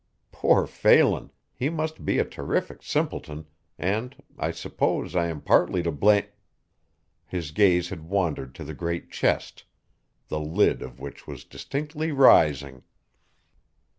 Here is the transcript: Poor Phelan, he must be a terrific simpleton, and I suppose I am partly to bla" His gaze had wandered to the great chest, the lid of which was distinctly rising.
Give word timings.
Poor 0.31 0.65
Phelan, 0.65 1.29
he 1.53 1.69
must 1.69 2.03
be 2.03 2.17
a 2.17 2.25
terrific 2.25 2.81
simpleton, 2.81 3.45
and 3.77 4.15
I 4.35 4.49
suppose 4.49 5.15
I 5.15 5.27
am 5.27 5.41
partly 5.41 5.83
to 5.83 5.91
bla" 5.91 6.23
His 7.27 7.51
gaze 7.51 7.89
had 7.89 8.09
wandered 8.09 8.55
to 8.55 8.63
the 8.63 8.73
great 8.73 9.11
chest, 9.11 9.65
the 10.27 10.39
lid 10.39 10.81
of 10.81 10.99
which 10.99 11.27
was 11.27 11.43
distinctly 11.43 12.11
rising. 12.11 12.81